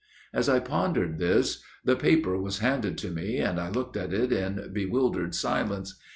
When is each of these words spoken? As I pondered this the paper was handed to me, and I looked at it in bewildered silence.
As 0.33 0.49
I 0.49 0.57
pondered 0.59 1.19
this 1.19 1.61
the 1.85 1.95
paper 1.95 2.35
was 2.35 2.57
handed 2.57 2.97
to 2.97 3.11
me, 3.11 3.37
and 3.37 3.59
I 3.59 3.69
looked 3.69 3.95
at 3.95 4.11
it 4.15 4.31
in 4.31 4.71
bewildered 4.73 5.35
silence. 5.35 5.93